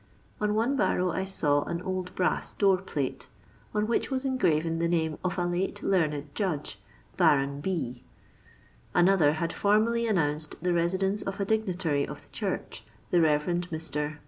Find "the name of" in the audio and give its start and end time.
4.79-5.37